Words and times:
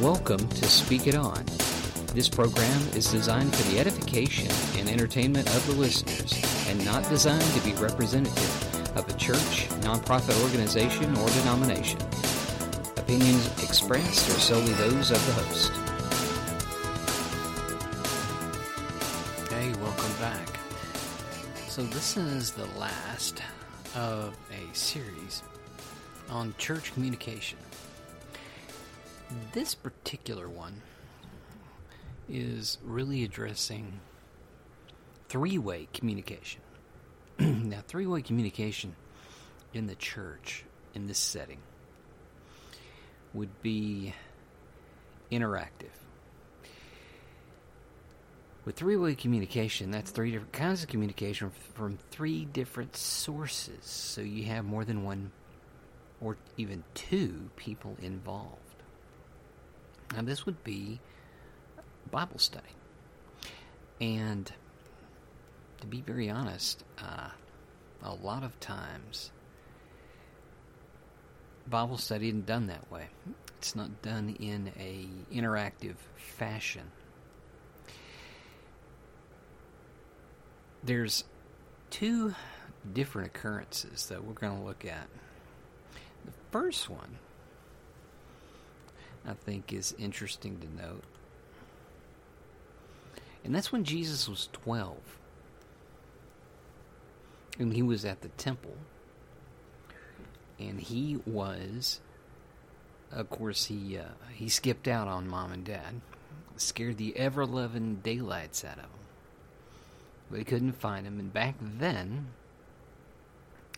Welcome 0.00 0.48
to 0.48 0.64
Speak 0.66 1.06
It 1.08 1.14
On. 1.14 1.44
This 2.14 2.26
program 2.26 2.80
is 2.94 3.12
designed 3.12 3.54
for 3.54 3.70
the 3.70 3.78
edification 3.78 4.50
and 4.78 4.88
entertainment 4.88 5.46
of 5.54 5.66
the 5.66 5.74
listeners 5.74 6.32
and 6.68 6.82
not 6.86 7.06
designed 7.10 7.44
to 7.52 7.60
be 7.60 7.74
representative 7.74 8.96
of 8.96 9.06
a 9.06 9.12
church, 9.18 9.68
nonprofit 9.82 10.42
organization, 10.42 11.14
or 11.18 11.28
denomination. 11.28 12.00
Opinions 12.96 13.46
expressed 13.62 14.30
are 14.30 14.40
solely 14.40 14.72
those 14.72 15.10
of 15.10 15.26
the 15.26 15.32
host. 15.34 15.70
Hey, 19.52 19.70
welcome 19.82 20.12
back. 20.18 20.48
So, 21.68 21.82
this 21.82 22.16
is 22.16 22.52
the 22.52 22.64
last 22.78 23.42
of 23.94 24.34
a 24.50 24.74
series 24.74 25.42
on 26.30 26.54
church 26.56 26.94
communication. 26.94 27.58
This 29.52 29.74
particular 29.74 30.48
one 30.48 30.82
is 32.28 32.78
really 32.84 33.22
addressing 33.22 34.00
three 35.28 35.56
way 35.56 35.88
communication. 35.92 36.60
now, 37.38 37.80
three 37.86 38.06
way 38.06 38.22
communication 38.22 38.96
in 39.72 39.86
the 39.86 39.94
church 39.94 40.64
in 40.94 41.06
this 41.06 41.18
setting 41.18 41.58
would 43.32 43.62
be 43.62 44.14
interactive. 45.30 45.94
With 48.64 48.74
three 48.74 48.96
way 48.96 49.14
communication, 49.14 49.92
that's 49.92 50.10
three 50.10 50.32
different 50.32 50.52
kinds 50.52 50.82
of 50.82 50.88
communication 50.88 51.52
from 51.74 51.98
three 52.10 52.46
different 52.46 52.96
sources. 52.96 53.84
So 53.84 54.22
you 54.22 54.46
have 54.46 54.64
more 54.64 54.84
than 54.84 55.04
one 55.04 55.30
or 56.20 56.36
even 56.56 56.82
two 56.94 57.50
people 57.56 57.96
involved. 58.02 58.69
Now, 60.14 60.22
this 60.22 60.44
would 60.46 60.62
be 60.64 61.00
Bible 62.10 62.38
study. 62.38 62.68
And 64.00 64.50
to 65.80 65.86
be 65.86 66.00
very 66.00 66.30
honest, 66.30 66.84
uh, 66.98 67.28
a 68.02 68.14
lot 68.14 68.42
of 68.42 68.58
times 68.60 69.30
Bible 71.68 71.98
study 71.98 72.28
isn't 72.28 72.46
done 72.46 72.66
that 72.66 72.90
way. 72.90 73.06
It's 73.58 73.76
not 73.76 74.02
done 74.02 74.36
in 74.40 74.72
a 74.78 75.06
interactive 75.34 75.96
fashion. 76.16 76.90
There's 80.82 81.24
two 81.90 82.34
different 82.92 83.28
occurrences 83.28 84.06
that 84.06 84.24
we're 84.24 84.32
going 84.32 84.58
to 84.58 84.64
look 84.64 84.84
at. 84.84 85.06
The 86.24 86.32
first 86.50 86.88
one 86.88 87.18
I 89.26 89.34
think 89.34 89.72
is 89.72 89.94
interesting 89.98 90.58
to 90.58 90.82
note. 90.82 91.02
And 93.44 93.54
that's 93.54 93.72
when 93.72 93.84
Jesus 93.84 94.28
was 94.28 94.48
12. 94.52 94.96
And 97.58 97.72
he 97.72 97.82
was 97.82 98.04
at 98.04 98.22
the 98.22 98.28
temple. 98.30 98.76
And 100.58 100.80
he 100.80 101.18
was, 101.26 102.00
of 103.10 103.30
course, 103.30 103.66
he 103.66 103.96
uh, 103.98 104.04
he 104.34 104.48
skipped 104.48 104.86
out 104.86 105.08
on 105.08 105.28
mom 105.28 105.52
and 105.52 105.64
dad, 105.64 106.02
scared 106.56 106.98
the 106.98 107.16
ever 107.16 107.46
loving 107.46 107.96
daylights 107.96 108.62
out 108.62 108.76
of 108.76 108.84
him. 108.84 108.90
They 110.30 110.44
couldn't 110.44 110.72
find 110.72 111.06
him, 111.06 111.18
and 111.18 111.32
back 111.32 111.54
then, 111.60 112.28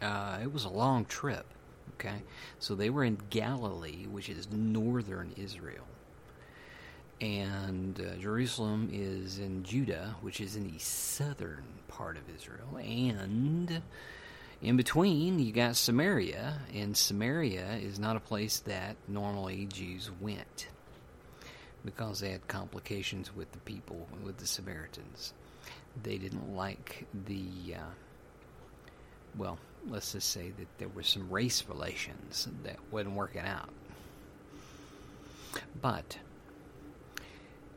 uh, 0.02 0.38
it 0.42 0.52
was 0.52 0.64
a 0.64 0.68
long 0.68 1.04
trip. 1.04 1.46
Okay, 1.94 2.22
so 2.58 2.74
they 2.74 2.90
were 2.90 3.04
in 3.04 3.18
Galilee, 3.30 4.06
which 4.06 4.28
is 4.28 4.50
northern 4.50 5.32
Israel, 5.36 5.86
and 7.20 8.00
uh, 8.00 8.16
Jerusalem 8.20 8.90
is 8.92 9.38
in 9.38 9.62
Judah, 9.62 10.16
which 10.20 10.40
is 10.40 10.56
in 10.56 10.64
the 10.72 10.78
southern 10.78 11.64
part 11.88 12.16
of 12.16 12.22
Israel, 12.34 12.76
and 12.76 13.82
in 14.60 14.76
between 14.76 15.38
you 15.38 15.52
got 15.52 15.76
Samaria, 15.76 16.58
and 16.74 16.96
Samaria 16.96 17.78
is 17.82 17.98
not 17.98 18.16
a 18.16 18.20
place 18.20 18.58
that 18.60 18.96
normally 19.06 19.66
Jews 19.66 20.10
went 20.20 20.68
because 21.84 22.20
they 22.20 22.30
had 22.30 22.46
complications 22.48 23.34
with 23.34 23.50
the 23.52 23.58
people, 23.58 24.08
with 24.24 24.38
the 24.38 24.46
Samaritans. 24.46 25.34
They 26.02 26.16
didn't 26.16 26.54
like 26.54 27.06
the, 27.26 27.74
uh, 27.74 27.90
well, 29.36 29.58
let's 29.88 30.12
just 30.12 30.30
say 30.30 30.52
that 30.58 30.68
there 30.78 30.88
were 30.88 31.02
some 31.02 31.30
race 31.30 31.64
relations 31.68 32.48
that 32.64 32.76
wasn't 32.90 33.14
working 33.14 33.42
out. 33.42 33.68
But 35.80 36.18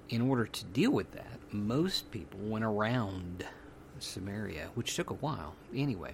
in 0.10 0.22
order 0.22 0.46
to 0.46 0.66
deal 0.66 0.92
with 0.92 1.12
that, 1.14 1.40
most 1.52 2.12
people 2.12 2.40
went 2.40 2.64
around 2.64 3.46
Samaria, 4.00 4.70
which 4.76 4.96
took 4.96 5.10
a 5.10 5.16
while 5.16 5.56
anyway. 5.74 6.14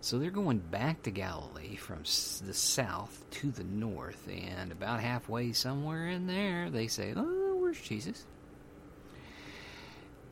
So 0.00 0.18
they're 0.18 0.30
going 0.30 0.58
back 0.58 1.02
to 1.02 1.10
Galilee 1.10 1.76
from 1.76 1.98
the 2.00 2.54
south 2.54 3.24
to 3.32 3.50
the 3.50 3.64
north, 3.64 4.28
and 4.28 4.70
about 4.70 5.00
halfway 5.00 5.52
somewhere 5.52 6.08
in 6.08 6.26
there, 6.26 6.70
they 6.70 6.86
say, 6.86 7.12
Oh, 7.16 7.56
where's 7.56 7.80
Jesus? 7.80 8.24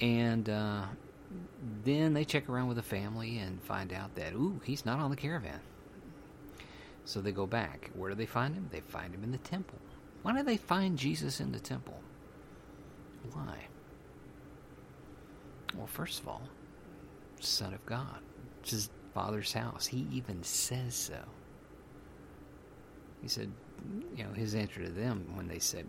And 0.00 0.48
uh, 0.48 0.84
then 1.84 2.14
they 2.14 2.24
check 2.24 2.48
around 2.48 2.68
with 2.68 2.76
the 2.76 2.82
family 2.82 3.38
and 3.38 3.62
find 3.62 3.92
out 3.92 4.14
that, 4.14 4.32
ooh, 4.34 4.60
he's 4.64 4.86
not 4.86 4.98
on 4.98 5.10
the 5.10 5.16
caravan. 5.16 5.60
So 7.04 7.20
they 7.20 7.32
go 7.32 7.46
back. 7.46 7.90
Where 7.94 8.10
do 8.10 8.16
they 8.16 8.26
find 8.26 8.54
him? 8.54 8.68
They 8.72 8.80
find 8.80 9.14
him 9.14 9.24
in 9.24 9.30
the 9.30 9.38
temple. 9.38 9.78
Why 10.22 10.34
do 10.36 10.42
they 10.42 10.56
find 10.56 10.98
Jesus 10.98 11.40
in 11.40 11.52
the 11.52 11.60
temple? 11.60 12.00
Why? 13.32 13.56
Well, 15.76 15.86
first 15.86 16.20
of 16.20 16.28
all, 16.28 16.42
Son 17.40 17.74
of 17.74 17.84
God. 17.84 18.20
It's 18.62 18.70
his 18.70 18.90
Father's 19.12 19.52
house. 19.52 19.86
He 19.86 20.06
even 20.12 20.42
says 20.42 20.94
so. 20.94 21.18
He 23.20 23.28
said, 23.28 23.50
you 24.16 24.24
know, 24.24 24.32
his 24.32 24.54
answer 24.54 24.82
to 24.82 24.90
them 24.90 25.26
when 25.34 25.48
they 25.48 25.58
said, 25.58 25.86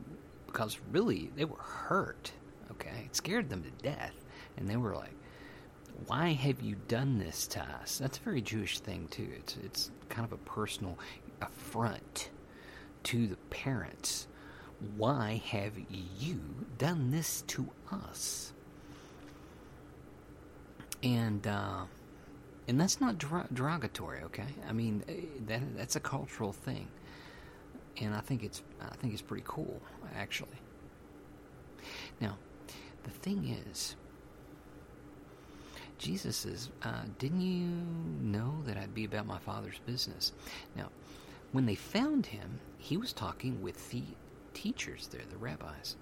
because 0.48 0.80
really 0.92 1.32
they 1.36 1.46
were 1.46 1.58
hurt, 1.58 2.32
okay? 2.72 3.06
It 3.06 3.16
scared 3.16 3.50
them 3.50 3.64
to 3.64 3.84
death. 3.84 4.14
And 4.58 4.70
they 4.70 4.78
were 4.78 4.96
like, 4.96 5.16
why 6.08 6.34
have 6.34 6.62
you 6.62 6.76
done 6.88 7.18
this 7.18 7.48
to 7.48 7.62
us? 7.62 7.98
That's 7.98 8.18
a 8.18 8.22
very 8.22 8.42
Jewish 8.42 8.80
thing 8.80 9.08
too. 9.10 9.28
It's 9.38 9.58
it's 9.64 9.92
kind 10.10 10.26
of 10.26 10.34
a 10.34 10.38
personal 10.38 10.98
affront 11.42 12.30
to 13.04 13.28
the 13.28 13.38
parents. 13.50 14.28
Why 14.98 15.42
have 15.46 15.74
you 15.90 16.42
done 16.78 17.12
this 17.12 17.44
to 17.48 17.70
us? 17.92 18.54
And 21.02 21.46
uh, 21.48 21.86
and 22.68 22.80
that's 22.80 23.00
not 23.00 23.18
derogatory, 23.54 24.24
okay? 24.24 24.48
I 24.68 24.74
mean 24.74 25.04
eh, 25.08 25.22
that 25.48 25.62
that's 25.78 25.96
a 25.96 26.00
cultural 26.02 26.52
thing, 26.52 26.88
and 28.02 28.14
I 28.14 28.20
think 28.20 28.44
it's 28.44 28.62
I 28.82 28.96
think 28.96 29.14
it's 29.14 29.22
pretty 29.22 29.46
cool 29.48 29.82
actually. 30.16 30.50
Now, 32.20 32.38
the 33.04 33.12
thing 33.12 33.56
is 33.70 33.96
Jesus 36.06 36.38
says, 36.38 36.70
uh, 36.84 37.02
Didn't 37.18 37.42
you 37.42 37.66
know 38.22 38.54
that 38.66 38.78
I'd 38.78 38.94
be 38.94 39.06
about 39.06 39.26
my 39.26 39.40
Father's 39.40 39.80
business? 39.88 40.34
Now, 40.76 40.90
when 41.52 41.66
they 41.66 41.74
found 41.74 42.28
him, 42.28 42.60
he 42.78 42.96
was 42.96 43.12
talking 43.12 43.60
with 43.64 43.90
the 43.90 44.04
teachers 44.54 45.08
there, 45.08 45.24
the 45.32 45.38
rabbis. 45.38 45.96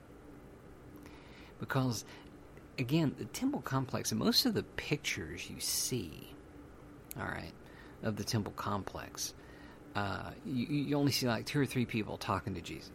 Because, 1.58 2.04
again, 2.78 3.16
the 3.18 3.24
temple 3.24 3.62
complex, 3.62 4.12
and 4.12 4.20
most 4.20 4.46
of 4.46 4.54
the 4.54 4.64
pictures 4.64 5.50
you 5.50 5.62
see, 5.62 6.36
all 7.18 7.24
right, 7.26 7.54
of 8.04 8.18
the 8.18 8.26
temple 8.26 8.52
complex, 8.58 9.34
uh, 9.96 10.32
you, 10.46 10.66
you 10.66 10.98
only 10.98 11.14
see 11.14 11.28
like 11.28 11.46
two 11.46 11.62
or 11.62 11.66
three 11.66 11.86
people 11.86 12.18
talking 12.18 12.56
to 12.56 12.62
Jesus. 12.62 12.92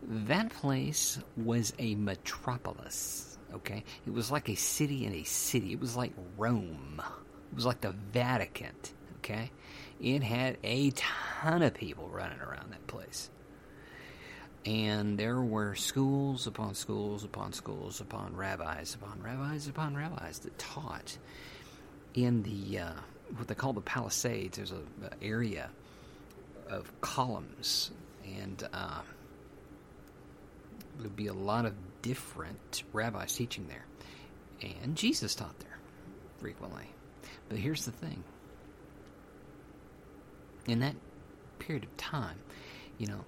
That 0.00 0.50
place 0.50 1.18
was 1.36 1.72
a 1.80 1.96
metropolis 1.96 3.29
okay? 3.54 3.84
It 4.06 4.12
was 4.12 4.30
like 4.30 4.48
a 4.48 4.54
city 4.54 5.04
in 5.04 5.14
a 5.14 5.24
city. 5.24 5.72
It 5.72 5.80
was 5.80 5.96
like 5.96 6.12
Rome. 6.36 7.02
It 7.52 7.56
was 7.56 7.66
like 7.66 7.80
the 7.80 7.94
Vatican, 8.12 8.74
okay? 9.18 9.50
It 10.00 10.22
had 10.22 10.56
a 10.62 10.90
ton 10.92 11.62
of 11.62 11.74
people 11.74 12.08
running 12.08 12.40
around 12.40 12.72
that 12.72 12.86
place. 12.86 13.30
And 14.64 15.18
there 15.18 15.40
were 15.40 15.74
schools 15.74 16.46
upon 16.46 16.74
schools 16.74 17.24
upon 17.24 17.52
schools 17.54 18.00
upon 18.00 18.36
rabbis 18.36 18.94
upon 18.94 19.22
rabbis 19.22 19.68
upon 19.68 19.94
rabbis 19.94 20.40
that 20.40 20.58
taught 20.58 21.16
in 22.14 22.42
the 22.42 22.80
uh, 22.80 22.92
what 23.36 23.48
they 23.48 23.54
call 23.54 23.72
the 23.72 23.80
Palisades. 23.80 24.58
There's 24.58 24.72
a, 24.72 24.80
area 25.22 25.70
of 26.68 26.90
columns, 27.00 27.90
and 28.24 28.68
uh, 28.72 29.00
there'd 30.98 31.16
be 31.16 31.28
a 31.28 31.32
lot 31.32 31.64
of 31.64 31.74
different 32.02 32.82
rabbis 32.92 33.34
teaching 33.34 33.66
there. 33.68 33.84
And 34.82 34.96
Jesus 34.96 35.34
taught 35.34 35.58
there 35.60 35.78
frequently. 36.38 36.90
But 37.48 37.58
here's 37.58 37.84
the 37.84 37.92
thing 37.92 38.22
in 40.66 40.80
that 40.80 40.94
period 41.58 41.84
of 41.84 41.96
time, 41.96 42.38
you 42.98 43.06
know, 43.06 43.24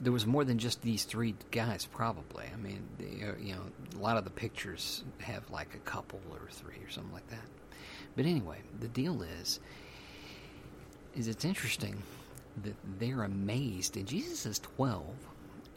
there 0.00 0.12
was 0.12 0.26
more 0.26 0.44
than 0.44 0.58
just 0.58 0.82
these 0.82 1.04
three 1.04 1.34
guys, 1.50 1.86
probably. 1.86 2.44
I 2.52 2.56
mean, 2.56 2.86
they, 2.98 3.26
uh, 3.26 3.32
you 3.40 3.54
know, 3.54 3.62
a 3.98 4.02
lot 4.02 4.18
of 4.18 4.24
the 4.24 4.30
pictures 4.30 5.02
have 5.20 5.48
like 5.50 5.74
a 5.74 5.78
couple 5.78 6.20
or 6.30 6.48
three 6.50 6.76
or 6.84 6.90
something 6.90 7.14
like 7.14 7.28
that. 7.28 7.46
But 8.14 8.26
anyway, 8.26 8.58
the 8.78 8.88
deal 8.88 9.22
is, 9.22 9.60
is 11.14 11.28
it's 11.28 11.44
interesting 11.44 12.02
that 12.62 12.74
they're 12.98 13.22
amazed, 13.22 13.96
and 13.96 14.06
Jesus 14.06 14.46
is 14.46 14.58
twelve, 14.58 15.14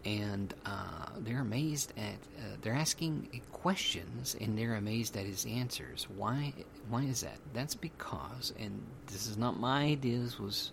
and 0.06 0.54
uh, 0.66 1.10
they're 1.20 1.42
amazed 1.42 1.94
at 1.98 2.14
uh, 2.38 2.56
they're 2.62 2.74
asking 2.74 3.42
questions, 3.52 4.36
and 4.40 4.58
they're 4.58 4.76
amazed 4.76 5.18
at 5.18 5.26
his 5.26 5.46
answers. 5.46 6.08
Why? 6.16 6.54
Why 6.90 7.04
is 7.04 7.22
that? 7.22 7.38
That's 7.54 7.76
because, 7.76 8.54
and 8.60 8.82
this 9.08 9.28
is 9.28 9.38
not 9.38 9.60
my 9.60 9.84
idea. 9.84 10.20
This 10.20 10.40
was 10.40 10.72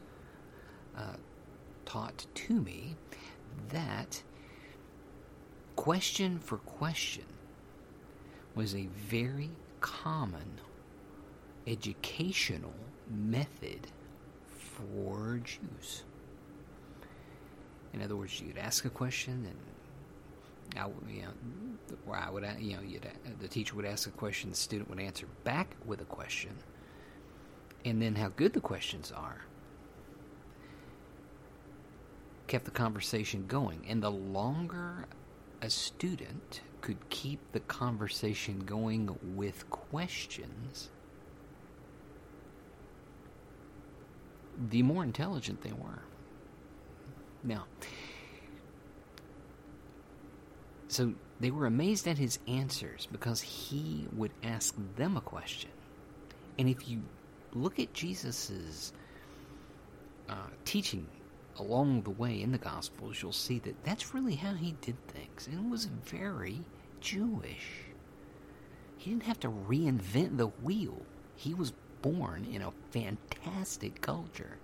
uh, 0.97 1.17
taught 1.85 2.27
to 2.35 2.55
me 2.55 2.97
that 3.71 4.23
question 5.75 6.39
for 6.39 6.59
question 6.59 7.25
was 8.55 8.75
a 8.75 8.87
very 9.09 9.51
common 9.81 10.61
educational 11.67 12.75
method 13.11 13.87
for 14.47 15.41
Jews. 15.45 16.05
In 17.97 18.03
other 18.03 18.15
words, 18.15 18.41
you'd 18.41 18.59
ask 18.59 18.85
a 18.85 18.91
question, 18.91 19.47
and 19.49 20.79
I, 20.79 20.87
you 21.11 21.23
know, 21.23 22.13
I 22.13 22.31
would, 22.31 22.45
you 22.61 22.77
know, 22.77 22.83
the 23.41 23.49
teacher 23.49 23.75
would 23.75 23.87
ask 23.87 24.07
a 24.07 24.13
question, 24.13 24.51
the 24.51 24.57
student 24.57 24.91
would 24.91 25.01
answer 25.01 25.27
back 25.45 25.75
with 25.87 26.03
a 26.03 26.05
question, 26.05 26.51
and 27.87 28.01
then 28.01 28.15
how 28.15 28.29
good 28.29 28.53
the 28.53 28.61
questions 28.61 29.13
are 29.13 29.41
kept 32.47 32.65
the 32.65 32.71
conversation 32.71 33.47
going. 33.49 33.85
And 33.89 34.03
the 34.03 34.11
longer 34.11 35.07
a 35.63 35.71
student 35.71 36.61
could 36.81 37.09
keep 37.09 37.41
the 37.53 37.61
conversation 37.61 38.61
going 38.61 39.17
with 39.35 39.69
questions, 39.71 40.91
the 44.71 44.83
more 44.83 45.03
intelligent 45.03 45.63
they 45.63 45.73
were. 45.73 46.03
Now, 47.47 47.65
so 50.89 51.15
they 51.39 51.51
were 51.51 51.67
amazed 51.67 52.09
at 52.09 52.19
his 52.19 52.41
answers 52.49 53.07
because 53.11 53.41
he 53.41 54.09
would 54.13 54.33
ask 54.43 54.75
them 54.97 55.17
a 55.17 55.21
question. 55.21 55.71
And 56.59 56.69
if 56.69 56.89
you 56.89 57.03
look 57.55 57.79
at 57.79 57.93
Jesus's 57.93 58.93
uh, 60.29 60.49
teaching 60.65 61.07
along 61.59 62.03
the 62.03 62.11
way 62.11 62.43
in 62.43 62.51
the 62.51 62.59
Gospels, 62.59 63.23
you'll 63.23 63.33
see 63.33 63.61
that 63.61 63.85
that's 63.85 64.13
really 64.13 64.35
how 64.35 64.55
he 64.55 64.73
did 64.81 64.97
things. 65.09 65.47
And 65.47 65.67
it 65.67 65.71
was 65.71 65.85
very 65.85 66.63
Jewish. 67.01 67.85
He 68.97 69.11
didn't 69.11 69.25
have 69.25 69.41
to 69.41 69.49
reinvent 69.49 70.37
the 70.37 70.49
wheel, 70.49 71.03
he 71.37 71.55
was 71.55 71.73
born 72.03 72.45
in 72.51 72.63
a 72.63 72.73
fantastic 72.91 74.01
culture. 74.01 74.59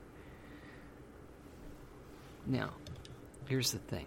Now, 2.47 2.71
here's 3.47 3.73
the 3.73 3.79
thing. 3.79 4.07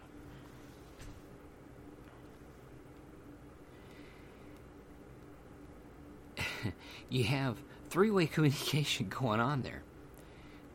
you 7.10 7.24
have 7.26 7.58
three 7.90 8.12
way 8.12 8.26
communication 8.28 9.08
going 9.08 9.40
on 9.40 9.62
there. 9.62 9.82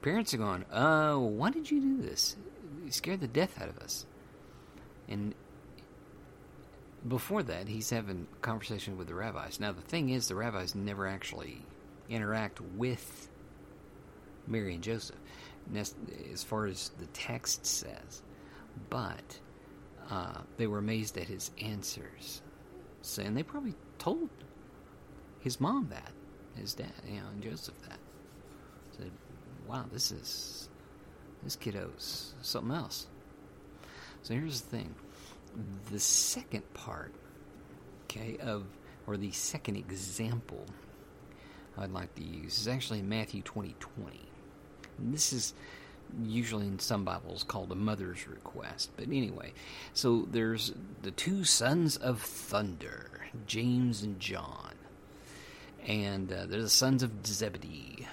Parents 0.03 0.33
are 0.33 0.39
going, 0.39 0.65
uh, 0.73 1.17
why 1.17 1.51
did 1.51 1.71
you 1.71 1.81
do 1.81 2.03
this? 2.03 2.37
You 2.85 2.91
scared 2.91 3.21
the 3.21 3.29
death 3.29 3.61
out 3.61 3.69
of 3.69 3.79
us. 3.79 4.07
And 5.09 5.35
before 7.07 7.43
that, 7.43 7.69
he's 7.69 7.91
having 7.91 8.27
a 8.33 8.37
conversation 8.41 8.97
with 8.97 9.09
the 9.09 9.15
rabbis. 9.15 9.61
Now, 9.61 9.73
the 9.73 9.83
thing 9.83 10.11
is, 10.11 10.29
the 10.29 10.35
rabbis 10.35 10.75
never 10.75 11.07
actually 11.07 11.63
interact 12.09 12.61
with 12.61 13.30
Mary 14.47 14.75
and 14.75 14.83
Joseph, 14.83 15.17
as 15.75 16.43
far 16.43 16.67
as 16.67 16.91
the 16.99 17.07
text 17.07 17.67
says. 17.67 18.23
But 18.89 19.39
uh, 20.11 20.39
they 20.57 20.67
were 20.67 20.79
amazed 20.79 21.17
at 21.19 21.29
his 21.29 21.51
answers. 21.61 22.43
So, 23.03 23.23
and 23.23 23.37
they 23.37 23.43
probably 23.43 23.75
told 23.99 24.29
his 25.41 25.61
mom 25.61 25.89
that, 25.91 26.13
his 26.57 26.75
dad, 26.75 26.93
you 27.07 27.15
know, 27.15 27.29
and 27.33 27.43
Joseph 27.43 27.81
that. 27.89 27.99
Said, 28.97 29.11
wow, 29.67 29.85
this 29.93 30.11
is 30.13 30.69
this 31.43 31.57
kiddo's 31.57 32.35
something 32.43 32.77
else. 32.77 33.07
So 34.23 34.35
here's 34.35 34.61
the 34.61 34.77
thing: 34.77 34.95
the 35.91 36.01
second 36.01 36.63
part, 36.75 37.15
okay, 38.05 38.37
of 38.43 38.65
or 39.07 39.17
the 39.17 39.31
second 39.33 39.77
example 39.77 40.67
I'd 41.79 41.93
like 41.93 42.15
to 42.17 42.25
use 42.25 42.59
is 42.59 42.69
actually 42.69 43.03
Matthew 43.03 43.43
twenty 43.43 43.75
twenty. 43.81 44.21
This 44.99 45.33
is 45.33 45.55
usually 46.25 46.67
in 46.67 46.79
some 46.79 47.05
Bibles 47.05 47.45
called 47.45 47.71
a 47.73 47.77
mother's 47.77 48.27
request. 48.27 48.91
But 48.97 49.07
anyway, 49.07 49.53
so 49.95 50.27
there's 50.31 50.73
the 51.03 51.13
two 51.13 51.45
sons 51.45 51.97
of 51.97 52.21
thunder, 52.21 53.29
James 53.47 54.03
and 54.03 54.19
John. 54.19 54.75
And 55.87 56.31
uh, 56.31 56.47
they're 56.47 56.61
the 56.63 56.69
sons 56.69 57.03
of 57.03 57.27
Zebedee. 57.27 58.07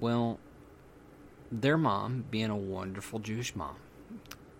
Well, 0.00 0.38
their 1.50 1.78
mom, 1.78 2.24
being 2.30 2.50
a 2.50 2.56
wonderful 2.56 3.20
Jewish 3.20 3.54
mom, 3.54 3.76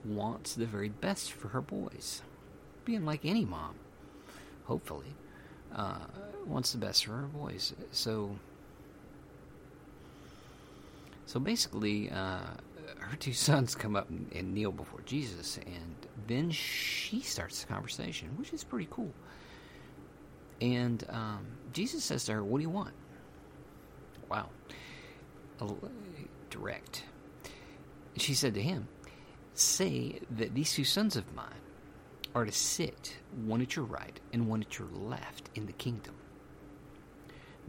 wants 0.04 0.54
the 0.54 0.66
very 0.66 0.88
best 0.88 1.32
for 1.32 1.48
her 1.48 1.60
boys. 1.60 2.22
Being 2.84 3.04
like 3.04 3.24
any 3.24 3.44
mom, 3.44 3.74
hopefully, 4.64 5.14
uh, 5.74 5.98
wants 6.46 6.72
the 6.72 6.78
best 6.78 7.04
for 7.04 7.12
her 7.12 7.26
boys. 7.26 7.74
So, 7.90 8.36
so 11.26 11.40
basically, 11.40 12.10
uh, 12.10 12.40
her 12.98 13.16
two 13.16 13.32
sons 13.48 13.74
come 13.74 13.96
up 13.96 14.08
and, 14.10 14.30
and 14.34 14.54
kneel 14.54 14.72
before 14.72 15.00
Jesus, 15.04 15.58
and 15.58 15.94
then 16.26 16.50
she 16.50 17.20
starts 17.20 17.62
the 17.62 17.72
conversation, 17.72 18.28
which 18.36 18.52
is 18.52 18.64
pretty 18.64 18.88
cool. 18.90 19.12
And 20.60 21.04
um, 21.08 21.46
Jesus 21.72 22.04
says 22.04 22.24
to 22.26 22.34
her, 22.34 22.44
"What 22.44 22.58
do 22.58 22.62
you 22.62 22.70
want?" 22.70 22.94
Wow 24.30 24.48
direct. 26.54 27.04
She 28.16 28.34
said 28.34 28.54
to 28.54 28.62
him, 28.62 28.88
Say 29.54 30.20
that 30.30 30.54
these 30.54 30.72
two 30.72 30.84
sons 30.84 31.16
of 31.16 31.34
mine 31.34 31.48
are 32.34 32.44
to 32.44 32.52
sit 32.52 33.16
one 33.44 33.60
at 33.60 33.76
your 33.76 33.84
right 33.84 34.18
and 34.32 34.48
one 34.48 34.62
at 34.62 34.78
your 34.78 34.88
left 34.88 35.50
in 35.54 35.66
the 35.66 35.72
kingdom. 35.72 36.14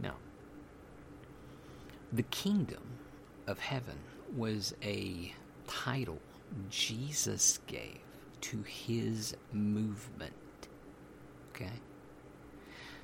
Now, 0.00 0.14
the 2.12 2.24
kingdom 2.24 2.82
of 3.46 3.58
heaven 3.58 3.96
was 4.34 4.74
a 4.82 5.32
title 5.66 6.18
Jesus 6.70 7.58
gave 7.66 7.98
to 8.42 8.62
his 8.62 9.36
movement. 9.52 10.32
Okay? 11.54 11.72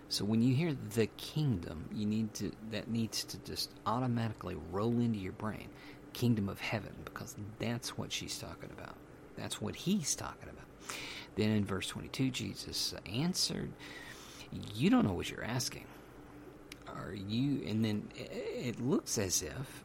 So 0.09 0.25
when 0.25 0.43
you 0.43 0.55
hear 0.55 0.77
the 0.95 1.07
kingdom, 1.17 1.89
you 1.93 2.05
need 2.05 2.35
to 2.35 2.53
that 2.71 2.89
needs 2.89 3.25
to 3.25 3.39
just 3.39 3.71
automatically 3.87 4.57
roll 4.71 5.01
into 5.01 5.19
your 5.19 5.33
brain, 5.33 5.69
kingdom 6.13 6.49
of 6.51 6.61
heaven, 6.61 6.93
because 7.05 7.35
that's 7.59 7.97
what 7.97 8.13
she's 8.13 8.39
talking 8.39 8.71
about. 8.79 8.95
That's 9.37 9.61
what 9.61 9.75
he's 9.75 10.15
talking 10.15 10.51
about. 10.51 10.67
Then 11.37 11.51
in 11.51 11.65
verse 11.65 11.89
22, 11.89 12.31
Jesus 12.31 12.95
answered, 13.07 13.73
"You 14.75 14.91
don't 14.91 15.07
know 15.07 15.15
what 15.15 15.31
you're 15.31 15.45
asking. 15.45 15.87
Are 16.87 17.15
you?" 17.15 17.63
And 17.67 17.85
then 17.85 18.09
it 18.17 18.81
looks 18.81 19.19
as 19.19 19.43
if 19.43 19.85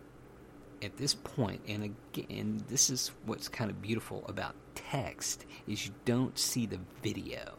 at 0.82 0.98
this 0.98 1.14
point, 1.14 1.62
and 1.68 1.84
again, 1.84 2.64
this 2.68 2.90
is 2.90 3.12
what's 3.26 3.48
kind 3.48 3.72
of 3.72 3.82
beautiful 3.82 4.26
about 4.28 4.56
text 4.76 5.46
is 5.68 5.88
you 5.88 5.94
don't 6.06 6.38
see 6.38 6.66
the 6.66 6.80
video 7.02 7.58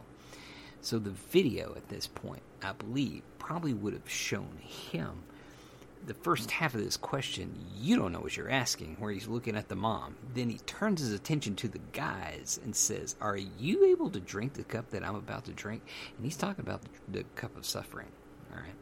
so 0.81 0.97
the 0.97 1.09
video 1.09 1.73
at 1.75 1.89
this 1.89 2.07
point, 2.07 2.41
I 2.63 2.71
believe, 2.73 3.23
probably 3.37 3.73
would 3.73 3.93
have 3.93 4.09
shown 4.09 4.59
him 4.61 5.23
the 6.05 6.13
first 6.13 6.51
half 6.51 6.75
of 6.75 6.83
this 6.83 6.97
question. 6.97 7.53
You 7.77 7.97
don't 7.97 8.11
know 8.11 8.19
what 8.19 8.35
you're 8.35 8.49
asking, 8.49 8.97
where 8.99 9.11
he's 9.11 9.27
looking 9.27 9.55
at 9.55 9.67
the 9.67 9.75
mom. 9.75 10.15
Then 10.33 10.49
he 10.49 10.57
turns 10.59 11.01
his 11.01 11.13
attention 11.13 11.55
to 11.57 11.67
the 11.67 11.81
guys 11.93 12.59
and 12.63 12.75
says, 12.75 13.15
Are 13.21 13.37
you 13.37 13.85
able 13.85 14.09
to 14.11 14.19
drink 14.19 14.53
the 14.53 14.63
cup 14.63 14.89
that 14.91 15.03
I'm 15.03 15.15
about 15.15 15.45
to 15.45 15.51
drink? 15.51 15.83
And 16.17 16.25
he's 16.25 16.37
talking 16.37 16.63
about 16.65 16.81
the, 16.81 17.19
the 17.19 17.23
cup 17.35 17.55
of 17.57 17.65
suffering. 17.65 18.07
All 18.51 18.59
right. 18.59 18.73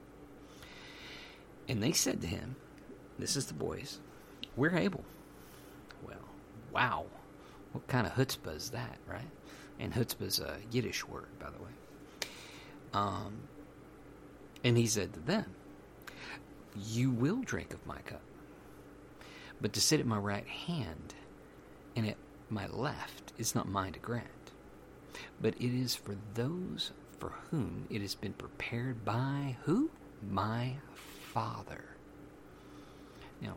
And 1.67 1.83
they 1.83 1.91
said 1.91 2.21
to 2.21 2.27
him, 2.27 2.55
This 3.19 3.35
is 3.35 3.47
the 3.47 3.53
boys, 3.53 3.99
we're 4.55 4.77
able. 4.77 5.03
Well, 6.05 6.15
wow. 6.71 7.05
What 7.73 7.87
kind 7.87 8.07
of 8.07 8.13
chutzpah 8.13 8.55
is 8.55 8.69
that, 8.71 8.97
right? 9.07 9.29
And 9.79 9.93
chutzpah 9.93 10.27
is 10.27 10.39
a 10.39 10.57
Yiddish 10.71 11.05
word, 11.07 11.27
by 11.39 11.49
the 11.49 11.63
way. 11.63 12.31
Um, 12.93 13.39
and 14.63 14.77
he 14.77 14.87
said 14.87 15.13
to 15.13 15.19
them, 15.19 15.45
You 16.85 17.09
will 17.09 17.41
drink 17.41 17.73
of 17.73 17.85
my 17.85 17.99
cup, 17.99 18.21
but 19.59 19.73
to 19.73 19.81
sit 19.81 19.99
at 19.99 20.05
my 20.05 20.17
right 20.17 20.47
hand 20.47 21.15
and 21.95 22.07
at 22.07 22.17
my 22.49 22.67
left 22.67 23.33
is 23.37 23.55
not 23.55 23.67
mine 23.67 23.93
to 23.93 23.99
grant, 23.99 24.51
but 25.41 25.55
it 25.55 25.73
is 25.77 25.95
for 25.95 26.15
those 26.35 26.91
for 27.19 27.33
whom 27.49 27.87
it 27.89 28.01
has 28.01 28.15
been 28.15 28.33
prepared 28.33 29.03
by 29.03 29.57
who? 29.63 29.89
My 30.29 30.75
Father. 31.33 31.83
Now, 33.41 33.55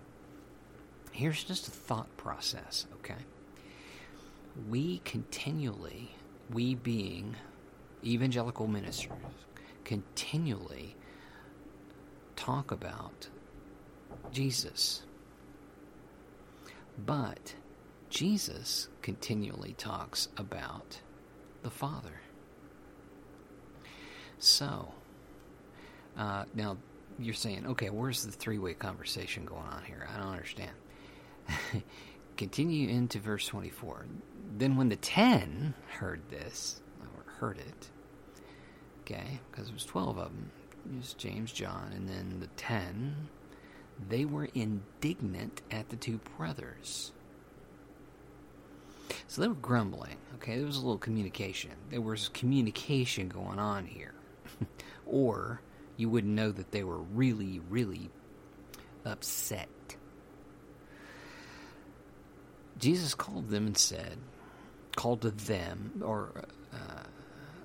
here's 1.12 1.44
just 1.44 1.68
a 1.68 1.70
thought 1.70 2.14
process, 2.16 2.86
okay? 2.96 3.22
We 4.68 4.98
continually, 5.04 6.14
we 6.50 6.74
being 6.74 7.36
evangelical 8.04 8.66
ministers, 8.66 9.12
continually 9.84 10.96
talk 12.40 12.73
about 12.73 13.28
Jesus. 14.32 15.02
But 16.99 17.54
Jesus 18.09 18.88
continually 19.02 19.75
talks 19.76 20.28
about 20.38 21.00
the 21.62 21.70
Father. 21.70 22.20
So, 24.38 24.92
uh, 26.16 26.44
now 26.54 26.78
you're 27.18 27.35
saying, 27.35 27.66
okay, 27.66 27.90
where's 27.90 28.25
the 28.25 28.32
three 28.32 28.59
way 28.59 28.73
conversation 28.73 29.44
going 29.44 29.66
on 29.66 29.85
here? 29.85 30.09
I 30.12 30.18
don't 30.18 30.32
understand. 30.32 30.73
Continue 32.38 32.88
into 32.88 33.18
verse 33.18 33.47
24. 33.49 34.06
Then 34.56 34.76
when 34.76 34.88
the 34.88 34.97
ten 34.97 35.75
heard 35.99 36.23
this, 36.30 36.80
or 37.02 37.32
heard 37.32 37.59
it, 37.59 37.90
okay, 39.02 39.40
because 39.50 39.68
it 39.68 39.75
was 39.75 39.85
12 39.85 40.16
of 40.16 40.25
them, 40.25 40.50
was 40.96 41.14
James, 41.14 41.52
John, 41.52 41.92
and 41.94 42.08
then 42.08 42.40
the 42.40 42.49
ten, 42.49 43.28
they 44.08 44.25
were 44.25 44.49
indignant 44.54 45.62
at 45.70 45.88
the 45.88 45.96
two 45.96 46.20
brothers. 46.37 47.12
So 49.28 49.42
they 49.42 49.49
were 49.49 49.54
grumbling, 49.54 50.16
okay? 50.37 50.56
There 50.56 50.66
was 50.66 50.76
a 50.76 50.80
little 50.80 50.99
communication. 50.99 51.72
There 51.90 52.00
was 52.00 52.28
communication 52.28 53.28
going 53.28 53.58
on 53.58 53.87
here. 53.87 54.14
or 55.06 55.60
you 55.96 56.08
wouldn't 56.08 56.34
know 56.34 56.50
that 56.50 56.70
they 56.70 56.84
were 56.84 56.99
really, 56.99 57.60
really 57.68 58.10
upset. 59.04 59.68
Jesus 62.78 63.14
called 63.14 63.50
them 63.50 63.66
and 63.66 63.76
said, 63.76 64.16
called 64.96 65.20
to 65.22 65.30
them, 65.30 66.02
or 66.04 66.44
uh, 66.72 67.02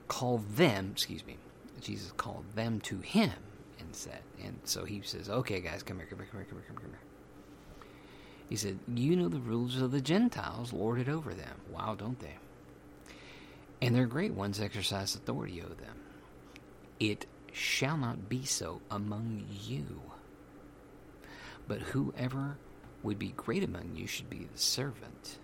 called 0.07 0.47
them, 0.55 0.91
excuse 0.91 1.25
me, 1.25 1.37
Jesus 1.81 2.11
called 2.17 2.45
them 2.55 2.79
to 2.81 2.99
him 2.99 3.31
and 3.79 3.95
said, 3.95 4.21
and 4.43 4.59
so 4.63 4.85
he 4.85 5.01
says, 5.01 5.29
okay, 5.29 5.59
guys, 5.59 5.83
come 5.83 5.97
here, 5.97 6.07
come 6.07 6.19
here, 6.19 6.27
come 6.31 6.39
here, 6.39 6.47
come 6.49 6.59
here, 6.59 6.75
come 6.75 6.89
here. 6.91 6.99
He 8.49 8.55
said, 8.55 8.79
You 8.93 9.15
know 9.15 9.29
the 9.29 9.39
rules 9.39 9.81
of 9.81 9.91
the 9.91 10.01
Gentiles 10.01 10.71
lord 10.71 10.99
it 10.99 11.09
over 11.09 11.33
them. 11.33 11.55
Wow, 11.71 11.95
don't 11.95 12.19
they? 12.19 12.35
And 13.81 13.95
their 13.95 14.05
great 14.05 14.33
ones 14.33 14.59
exercise 14.59 15.15
authority 15.15 15.61
over 15.61 15.73
them. 15.73 15.97
It 16.99 17.25
shall 17.51 17.97
not 17.97 18.29
be 18.29 18.45
so 18.45 18.81
among 18.91 19.45
you. 19.63 20.01
But 21.67 21.81
whoever 21.81 22.57
would 23.03 23.17
be 23.19 23.33
great 23.35 23.63
among 23.63 23.95
you 23.95 24.07
should 24.07 24.29
be 24.29 24.47
the 24.51 24.59
servant, 24.59 25.39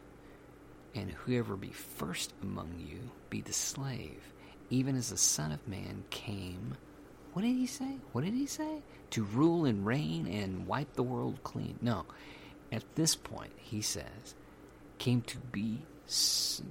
and 0.93 1.11
whoever 1.11 1.55
be 1.55 1.71
first 1.71 2.33
among 2.41 2.75
you 2.77 3.11
be 3.29 3.41
the 3.41 3.53
slave, 3.53 4.21
even 4.71 4.95
as 4.95 5.11
the 5.11 5.17
Son 5.17 5.51
of 5.51 5.67
Man 5.67 6.05
came. 6.09 6.75
What 7.33 7.43
did 7.43 7.55
he 7.55 7.67
say? 7.67 7.97
What 8.11 8.23
did 8.23 8.33
he 8.33 8.47
say? 8.47 8.81
To 9.11 9.23
rule 9.23 9.65
and 9.65 9.85
reign 9.85 10.25
and 10.25 10.65
wipe 10.65 10.93
the 10.93 11.03
world 11.03 11.39
clean. 11.43 11.77
No. 11.81 12.05
At 12.71 12.83
this 12.95 13.15
point, 13.15 13.51
he 13.57 13.81
says, 13.81 14.33
came 14.97 15.21
to 15.23 15.37
be 15.37 15.83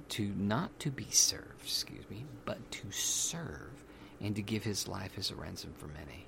to 0.09 0.23
not 0.37 0.77
to 0.79 0.91
be 0.91 1.07
served, 1.09 1.63
excuse 1.63 2.07
me, 2.09 2.25
but 2.45 2.71
to 2.71 2.91
serve 2.91 3.83
and 4.19 4.35
to 4.35 4.41
give 4.41 4.63
his 4.63 4.87
life 4.87 5.11
as 5.17 5.31
a 5.31 5.35
ransom 5.35 5.73
for 5.77 5.87
many. 5.87 6.25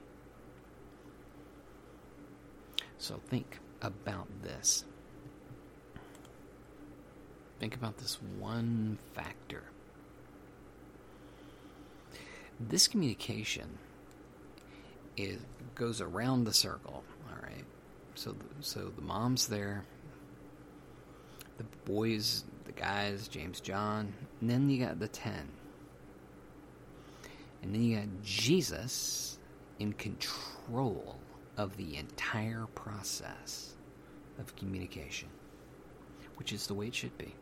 So 2.97 3.19
think 3.27 3.59
about 3.81 4.27
this. 4.41 4.85
Think 7.59 7.75
about 7.75 7.97
this 7.97 8.17
one 8.39 8.97
factor. 9.13 9.63
This 12.59 12.87
communication 12.87 13.77
is 15.17 15.39
goes 15.75 16.01
around 16.01 16.43
the 16.43 16.53
circle, 16.53 17.03
all 17.29 17.41
right? 17.41 17.65
So 18.15 18.35
so 18.61 18.91
the 18.95 19.01
mom's 19.01 19.47
there, 19.47 19.83
the 21.57 21.65
boys, 21.85 22.43
the 22.65 22.71
guys, 22.71 23.27
James 23.27 23.59
John, 23.59 24.13
and 24.41 24.49
then 24.49 24.69
you 24.69 24.85
got 24.85 24.99
the 24.99 25.07
10 25.07 25.47
and 27.63 27.73
then 27.73 27.81
you 27.81 27.95
got 27.95 28.07
Jesus 28.23 29.39
in 29.79 29.93
control 29.93 31.17
of 31.57 31.75
the 31.77 31.95
entire 31.95 32.67
process 32.75 33.73
of 34.37 34.55
communication, 34.55 35.29
which 36.35 36.51
is 36.51 36.67
the 36.67 36.73
way 36.73 36.87
it 36.87 36.95
should 36.95 37.17
be. 37.17 37.33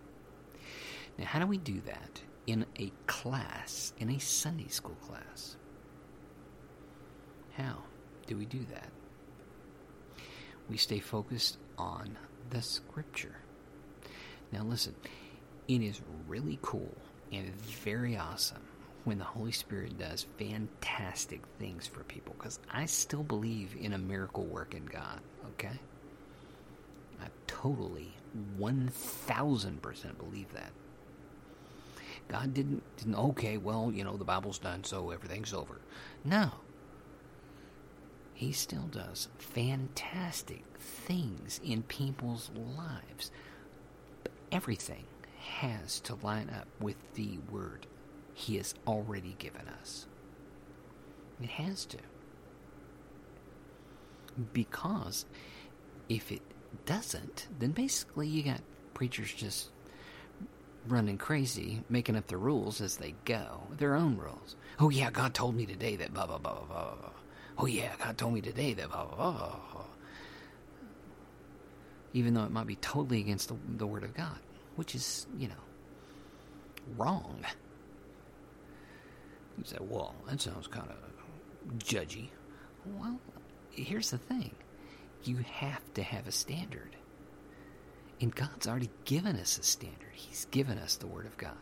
Now, 1.18 1.26
how 1.26 1.40
do 1.40 1.48
we 1.48 1.58
do 1.58 1.82
that 1.86 2.22
in 2.48 2.66
a 2.80 2.92
class, 3.08 3.94
in 3.98 4.10
a 4.10 4.20
Sunday 4.20 4.68
school 4.68 4.96
class? 5.02 5.56
How 7.58 7.78
do 8.28 8.38
we 8.38 8.46
do 8.46 8.66
that? 8.72 8.90
We 10.70 10.78
stay 10.78 11.00
focused 11.00 11.58
on 11.78 12.18
the 12.50 12.62
scripture. 12.62 13.36
Now, 14.52 14.64
listen, 14.64 14.96
it 15.68 15.82
is 15.82 16.02
really 16.28 16.60
cool 16.62 16.96
and 17.32 17.54
very 17.56 18.18
awesome 18.18 18.64
when 19.04 19.18
the 19.18 19.26
Holy 19.26 19.52
Spirit 19.52 19.98
does 19.98 20.28
fantastic 20.38 21.42
things 21.60 21.88
for 21.88 22.04
people 22.04 22.36
because 22.38 22.60
I 22.72 22.86
still 22.86 23.24
believe 23.24 23.76
in 23.80 23.94
a 23.94 23.98
miracle 23.98 24.46
work 24.46 24.74
in 24.76 24.86
God, 24.86 25.20
okay? 25.54 25.80
I 27.22 27.28
totally 27.48 28.14
1000% 28.60 30.18
believe 30.18 30.54
that. 30.54 30.72
God 32.32 32.54
didn't, 32.54 32.82
didn't, 32.96 33.16
okay, 33.16 33.58
well, 33.58 33.92
you 33.94 34.06
know, 34.06 34.16
the 34.16 34.24
Bible's 34.24 34.58
done, 34.58 34.86
so 34.86 35.12
everything's 35.12 35.54
over. 35.54 35.82
No. 36.24 36.50
He 38.34 38.54
still 38.54 38.88
does 38.90 39.28
fantastic 39.38 40.64
things 40.80 41.60
in 41.62 41.84
people's 41.84 42.50
lives. 42.56 43.32
But 44.24 44.32
everything 44.50 45.04
has 45.40 46.00
to 46.02 46.16
line 46.24 46.50
up 46.50 46.70
with 46.80 46.96
the 47.16 47.38
Word 47.52 47.86
he 48.34 48.56
has 48.56 48.76
already 48.88 49.36
given 49.38 49.68
us. 49.82 50.08
It 51.44 51.50
has 51.50 51.84
to. 51.88 51.98
Because 54.54 55.26
if 56.08 56.32
it 56.32 56.42
doesn't, 56.86 57.50
then 57.60 57.72
basically 57.72 58.30
you 58.30 58.44
got 58.44 58.62
preachers 58.94 59.34
just 59.34 59.70
running 60.88 61.18
crazy, 61.18 61.84
making 61.90 62.16
up 62.16 62.28
the 62.28 62.38
rules 62.38 62.82
as 62.82 62.98
they 62.98 63.16
go, 63.26 63.64
their 63.78 63.96
own 63.96 64.18
rules. 64.18 64.56
Oh, 64.80 64.90
yeah, 64.90 65.12
God 65.12 65.34
told 65.34 65.56
me 65.56 65.66
today 65.66 65.96
that 65.98 66.14
blah, 66.14 66.26
blah, 66.26 66.38
blah, 66.38 66.54
blah, 66.54 66.66
blah. 66.66 67.10
Oh, 67.58 67.66
yeah, 67.66 67.92
God 68.04 68.18
told 68.18 68.34
me 68.34 68.42
today 68.42 68.74
that 68.74 68.90
blah, 68.90 69.06
blah, 69.06 69.16
blah, 69.16 69.56
blah. 69.72 69.84
Even 72.14 72.34
though 72.34 72.44
it 72.44 72.52
might 72.52 72.68
be 72.68 72.76
totally 72.76 73.20
against 73.20 73.50
the, 73.50 73.56
the 73.78 73.88
Word 73.88 74.04
of 74.04 74.14
God, 74.14 74.40
which 74.76 74.96
is, 74.96 75.28
you 75.38 75.48
know, 75.48 75.54
wrong. 76.98 77.46
You 79.58 79.64
say, 79.66 79.78
well, 79.80 80.16
that 80.28 80.42
sounds 80.42 80.68
kind 80.68 80.90
of 80.90 81.78
judgy. 81.78 82.30
Well, 82.86 83.20
here's 83.72 84.12
the 84.12 84.18
thing 84.18 84.52
you 85.24 85.38
have 85.38 85.94
to 85.94 86.04
have 86.04 86.28
a 86.28 86.32
standard. 86.32 86.96
And 88.22 88.34
God's 88.34 88.68
already 88.68 88.92
given 89.06 89.36
us 89.36 89.58
a 89.58 89.64
standard, 89.64 90.14
He's 90.14 90.46
given 90.52 90.78
us 90.78 90.96
the 90.96 91.08
Word 91.08 91.26
of 91.26 91.38
God. 91.38 91.58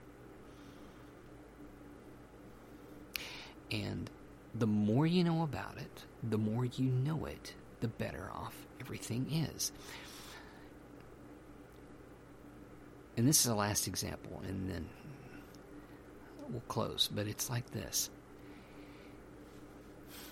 And 3.71 4.09
the 4.53 4.67
more 4.67 5.07
you 5.07 5.23
know 5.23 5.43
about 5.43 5.77
it, 5.77 6.05
the 6.21 6.37
more 6.37 6.65
you 6.65 6.89
know 6.89 7.25
it, 7.25 7.53
the 7.79 7.87
better 7.87 8.29
off 8.33 8.55
everything 8.81 9.31
is. 9.31 9.71
And 13.15 13.27
this 13.27 13.39
is 13.39 13.45
the 13.45 13.55
last 13.55 13.87
example, 13.87 14.41
and 14.47 14.69
then 14.69 14.89
we'll 16.49 16.61
close, 16.67 17.09
but 17.13 17.27
it's 17.27 17.49
like 17.49 17.69
this. 17.71 18.09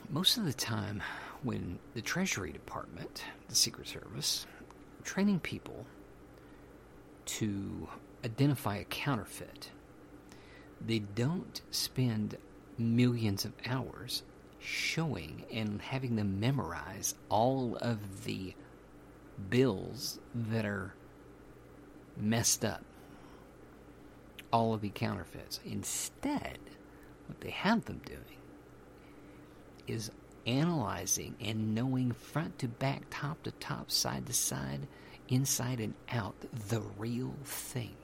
Most 0.09 0.37
of 0.37 0.45
the 0.45 0.53
time, 0.53 1.03
when 1.43 1.79
the 1.93 2.01
Treasury 2.01 2.51
Department, 2.51 3.23
the 3.49 3.55
Secret 3.55 3.87
Service, 3.87 4.45
training 5.03 5.39
people 5.39 5.85
to 7.27 7.87
identify 8.25 8.77
a 8.77 8.83
counterfeit, 8.85 9.71
they 10.85 10.99
don't 10.99 11.61
spend 11.71 12.37
millions 12.77 13.45
of 13.45 13.53
hours 13.65 14.23
showing 14.59 15.45
and 15.51 15.81
having 15.81 16.15
them 16.15 16.39
memorize 16.39 17.15
all 17.29 17.77
of 17.77 18.25
the 18.25 18.53
bills 19.49 20.19
that 20.33 20.65
are 20.65 20.93
messed 22.17 22.65
up 22.65 22.83
all 24.51 24.73
of 24.73 24.81
the 24.81 24.89
counterfeits. 24.89 25.59
Instead, 25.65 26.59
what 27.27 27.41
they 27.41 27.49
have 27.49 27.85
them 27.85 28.01
doing 28.05 28.21
is 29.87 30.11
analyzing 30.45 31.35
and 31.41 31.75
knowing 31.75 32.11
front 32.11 32.57
to 32.59 32.67
back, 32.67 33.03
top 33.09 33.43
to 33.43 33.51
top, 33.51 33.91
side 33.91 34.25
to 34.25 34.33
side, 34.33 34.87
inside 35.29 35.79
and 35.79 35.93
out 36.11 36.35
the 36.69 36.81
real 36.97 37.33
thing. 37.43 37.95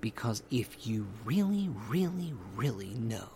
Because 0.00 0.42
if 0.50 0.86
you 0.86 1.06
really, 1.24 1.70
really, 1.88 2.34
really 2.54 2.94
know 2.94 3.28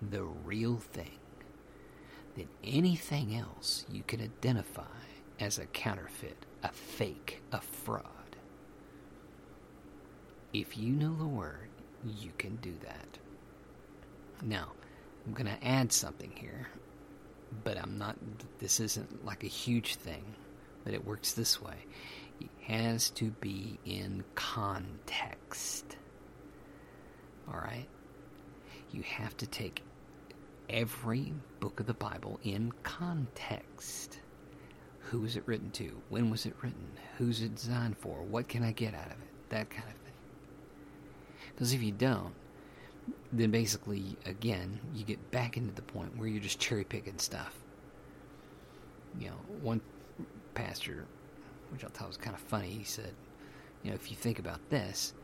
the 0.00 0.22
real 0.22 0.76
thing, 0.78 1.18
then 2.36 2.48
anything 2.64 3.36
else 3.36 3.84
you 3.90 4.02
can 4.06 4.20
identify 4.20 4.84
as 5.38 5.58
a 5.58 5.66
counterfeit, 5.66 6.46
a 6.62 6.68
fake, 6.68 7.42
a 7.52 7.60
fraud. 7.60 8.04
If 10.52 10.76
you 10.76 10.92
know 10.92 11.14
the 11.16 11.26
word, 11.26 11.68
you 12.04 12.32
can 12.38 12.56
do 12.56 12.74
that. 12.82 13.18
Now, 14.42 14.72
I'm 15.26 15.32
going 15.34 15.54
to 15.54 15.66
add 15.66 15.92
something 15.92 16.32
here, 16.34 16.68
but 17.62 17.78
I'm 17.78 17.98
not, 17.98 18.16
this 18.58 18.80
isn't 18.80 19.24
like 19.24 19.44
a 19.44 19.48
huge 19.48 19.96
thing, 19.96 20.24
but 20.84 20.94
it 20.94 21.04
works 21.04 21.32
this 21.32 21.60
way. 21.60 21.76
It 22.40 22.48
has 22.62 23.10
to 23.10 23.30
be 23.40 23.78
in 23.84 24.24
context. 24.34 25.96
All 27.48 27.60
right? 27.60 27.88
You 28.92 29.02
have 29.02 29.36
to 29.38 29.46
take 29.46 29.82
every 30.68 31.32
book 31.60 31.80
of 31.80 31.86
the 31.86 31.94
Bible 31.94 32.38
in 32.42 32.72
context. 32.82 34.20
Who 35.10 35.20
was 35.20 35.36
it 35.36 35.42
written 35.46 35.70
to? 35.72 36.00
When 36.08 36.30
was 36.30 36.46
it 36.46 36.54
written? 36.62 36.86
Who's 37.18 37.42
it 37.42 37.56
designed 37.56 37.98
for? 37.98 38.22
What 38.22 38.48
can 38.48 38.62
I 38.62 38.72
get 38.72 38.94
out 38.94 39.06
of 39.06 39.12
it? 39.12 39.50
That 39.50 39.70
kind 39.70 39.88
of 39.88 39.94
thing. 39.94 40.12
Because 41.52 41.72
if 41.72 41.82
you 41.82 41.92
don't, 41.92 42.32
then 43.32 43.50
basically, 43.50 44.16
again, 44.24 44.78
you 44.94 45.04
get 45.04 45.30
back 45.30 45.56
into 45.56 45.74
the 45.74 45.82
point 45.82 46.16
where 46.16 46.28
you're 46.28 46.42
just 46.42 46.60
cherry 46.60 46.84
picking 46.84 47.18
stuff. 47.18 47.58
You 49.18 49.28
know, 49.28 49.36
one 49.62 49.80
pastor, 50.60 51.06
which 51.70 51.84
I 51.84 51.88
thought 51.88 52.08
was 52.08 52.16
kind 52.16 52.34
of 52.34 52.42
funny, 52.42 52.68
he 52.68 52.84
said, 52.84 53.12
you 53.82 53.90
know, 53.90 53.94
if 53.94 54.10
you 54.10 54.16
think 54.16 54.38
about 54.38 54.60
this, 54.70 55.14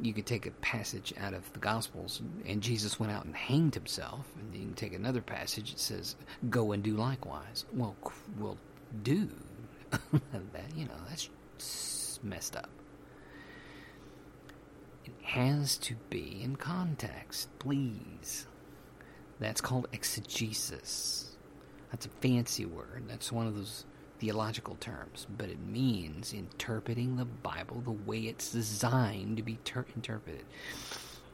you 0.00 0.12
could 0.12 0.26
take 0.26 0.46
a 0.46 0.50
passage 0.50 1.12
out 1.18 1.34
of 1.34 1.50
the 1.52 1.58
Gospels, 1.58 2.22
and 2.46 2.62
Jesus 2.62 2.98
went 2.98 3.12
out 3.12 3.24
and 3.24 3.34
hanged 3.34 3.74
himself, 3.74 4.26
and 4.38 4.52
then 4.52 4.60
you 4.60 4.66
can 4.68 4.74
take 4.74 4.94
another 4.94 5.20
passage 5.20 5.72
that 5.72 5.80
says, 5.80 6.16
"Go 6.48 6.72
and 6.72 6.82
do 6.82 6.96
likewise." 6.96 7.66
Well, 7.74 7.94
well, 8.38 8.56
do 9.02 9.28
that. 9.90 10.76
You 10.76 10.86
know, 10.86 10.94
that's 11.08 11.28
messed 12.22 12.56
up. 12.56 12.70
It 15.04 15.12
has 15.22 15.76
to 15.78 15.94
be 16.08 16.40
in 16.42 16.56
context, 16.56 17.48
please. 17.58 18.46
That's 19.40 19.60
called 19.60 19.88
exegesis. 19.92 21.36
That's 21.90 22.06
a 22.06 22.10
fancy 22.20 22.64
word. 22.64 23.04
That's 23.08 23.30
one 23.30 23.46
of 23.46 23.54
those 23.54 23.84
theological 24.22 24.76
terms, 24.76 25.26
but 25.36 25.48
it 25.48 25.58
means 25.66 26.32
interpreting 26.32 27.16
the 27.16 27.24
Bible 27.24 27.80
the 27.80 27.90
way 27.90 28.20
it's 28.20 28.52
designed 28.52 29.36
to 29.36 29.42
be 29.42 29.58
ter- 29.64 29.84
interpreted. 29.96 30.44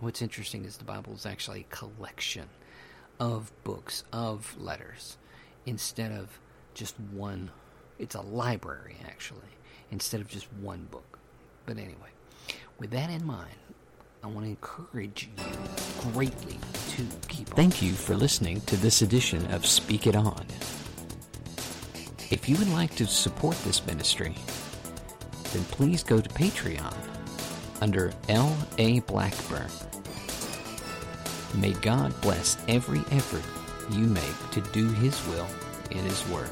What's 0.00 0.22
interesting 0.22 0.64
is 0.64 0.78
the 0.78 0.84
Bible 0.84 1.12
is 1.12 1.26
actually 1.26 1.66
a 1.70 1.74
collection 1.74 2.48
of 3.20 3.52
books, 3.62 4.04
of 4.10 4.56
letters, 4.58 5.18
instead 5.66 6.12
of 6.12 6.38
just 6.72 6.98
one. 7.12 7.50
It's 7.98 8.14
a 8.14 8.22
library, 8.22 8.96
actually, 9.06 9.52
instead 9.90 10.22
of 10.22 10.28
just 10.28 10.50
one 10.54 10.88
book. 10.90 11.18
But 11.66 11.76
anyway, 11.76 12.12
with 12.78 12.90
that 12.92 13.10
in 13.10 13.22
mind, 13.26 13.50
I 14.24 14.28
want 14.28 14.46
to 14.46 14.50
encourage 14.50 15.28
you 15.36 15.44
greatly 16.14 16.58
to 16.92 17.04
keep 17.28 17.48
Thank 17.48 17.82
you 17.82 17.92
for 17.92 18.16
listening 18.16 18.62
to 18.62 18.78
this 18.78 19.02
edition 19.02 19.44
of 19.52 19.66
Speak 19.66 20.06
It 20.06 20.16
On. 20.16 20.46
If 22.30 22.46
you 22.46 22.56
would 22.58 22.68
like 22.68 22.94
to 22.96 23.06
support 23.06 23.56
this 23.62 23.86
ministry, 23.86 24.34
then 25.52 25.64
please 25.64 26.02
go 26.02 26.20
to 26.20 26.28
Patreon 26.28 26.94
under 27.80 28.12
L.A. 28.28 29.00
Blackburn. 29.00 29.70
May 31.54 31.72
God 31.72 32.12
bless 32.20 32.58
every 32.68 33.00
effort 33.16 33.42
you 33.96 34.04
make 34.04 34.50
to 34.50 34.60
do 34.72 34.88
His 34.90 35.26
will 35.28 35.48
in 35.90 36.04
His 36.04 36.28
Word. 36.28 36.50